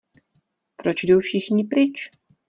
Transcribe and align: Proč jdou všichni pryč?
Proč 0.75 1.03
jdou 1.03 1.19
všichni 1.19 1.63
pryč? 1.63 2.09